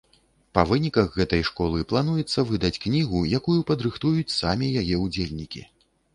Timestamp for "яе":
4.85-4.95